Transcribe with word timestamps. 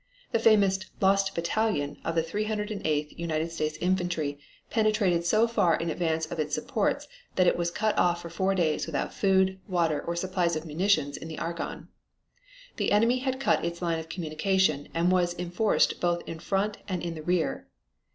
The 0.31 0.39
famous 0.39 0.79
"Lost 0.99 1.35
Battalion" 1.35 1.97
of 2.03 2.15
the 2.15 2.23
308th 2.23 3.15
United 3.19 3.51
States 3.51 3.77
Infantry 3.79 4.39
penetrated 4.71 5.25
so 5.25 5.47
far 5.47 5.75
in 5.75 5.91
advance 5.91 6.25
of 6.25 6.39
its 6.39 6.55
supports 6.55 7.07
that 7.35 7.45
it 7.45 7.55
was 7.55 7.69
cut 7.69 7.95
off 7.99 8.23
for 8.23 8.29
four 8.31 8.55
days 8.55 8.87
without 8.87 9.13
food, 9.13 9.59
water 9.67 10.01
or 10.01 10.15
supplies 10.15 10.55
of 10.55 10.65
munitions 10.65 11.17
in 11.17 11.27
the 11.27 11.37
Argonne. 11.37 11.87
The 12.77 12.91
enemy 12.91 13.19
had 13.19 13.39
cut 13.39 13.63
its 13.63 13.79
line 13.83 13.99
of 13.99 14.09
communication 14.09 14.87
and 14.91 15.11
was 15.11 15.35
enforced 15.37 16.01
both 16.01 16.27
in 16.27 16.39
front 16.39 16.77
and 16.87 17.03
in 17.03 17.13
the 17.13 17.21
rear. 17.21 17.67